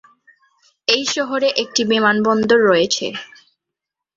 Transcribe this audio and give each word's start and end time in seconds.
এই 0.87 1.03
শহরটিতে 1.13 1.59
একটি 1.63 1.81
বিমানবন্দর 1.91 2.59
রয়েছে। 2.69 3.07